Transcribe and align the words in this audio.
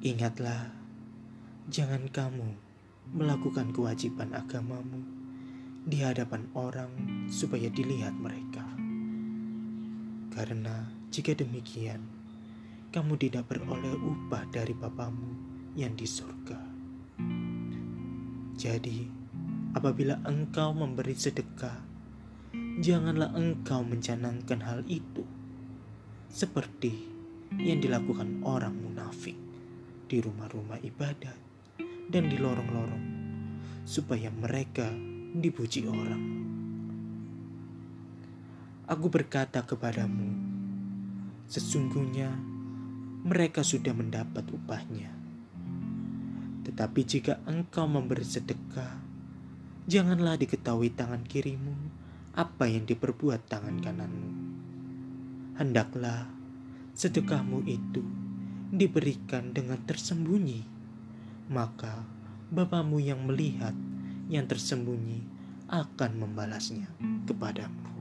Ingatlah, 0.00 0.72
jangan 1.68 2.08
kamu 2.08 2.56
melakukan 3.12 3.68
kewajiban 3.68 4.32
agamamu 4.32 5.04
di 5.84 6.00
hadapan 6.00 6.48
orang 6.56 6.88
supaya 7.28 7.68
dilihat 7.68 8.16
mereka. 8.16 8.64
Karena 10.32 10.88
jika 11.12 11.36
demikian, 11.36 12.00
kamu 12.96 13.20
tidak 13.20 13.52
beroleh 13.52 13.92
upah 13.92 14.48
dari 14.48 14.72
Bapamu 14.72 15.36
yang 15.76 15.92
di 15.92 16.08
surga. 16.08 16.56
Jadi, 18.56 19.04
apabila 19.76 20.16
engkau 20.24 20.72
memberi 20.72 21.12
sedekah, 21.12 21.76
janganlah 22.80 23.36
engkau 23.36 23.84
mencanangkan 23.84 24.64
hal 24.64 24.80
itu 24.88 25.28
seperti 26.32 26.96
yang 27.60 27.84
dilakukan 27.84 28.40
orang 28.48 28.72
munafik 28.80 29.49
di 30.10 30.18
rumah-rumah 30.18 30.82
ibadat 30.82 31.38
dan 32.10 32.26
di 32.26 32.34
lorong-lorong, 32.34 33.06
supaya 33.86 34.26
mereka 34.34 34.90
dipuji 35.38 35.86
orang. 35.86 36.42
Aku 38.90 39.06
berkata 39.06 39.62
kepadamu, 39.62 40.34
sesungguhnya 41.46 42.34
mereka 43.22 43.62
sudah 43.62 43.94
mendapat 43.94 44.42
upahnya. 44.50 45.14
Tetapi 46.66 47.00
jika 47.06 47.38
engkau 47.46 47.86
memberi 47.86 48.26
sedekah, 48.26 48.98
janganlah 49.86 50.34
diketahui 50.34 50.90
tangan 50.90 51.22
kirimu 51.22 51.74
apa 52.34 52.66
yang 52.66 52.82
diperbuat 52.82 53.46
tangan 53.46 53.78
kananmu. 53.78 54.30
Hendaklah 55.54 56.26
sedekahmu 56.98 57.62
itu 57.70 58.29
diberikan 58.70 59.50
dengan 59.50 59.82
tersembunyi, 59.82 60.62
maka 61.50 62.06
Bapamu 62.50 62.98
yang 62.98 63.30
melihat 63.30 63.74
yang 64.26 64.46
tersembunyi 64.50 65.22
akan 65.70 66.10
membalasnya 66.18 66.90
kepadamu. 67.30 67.99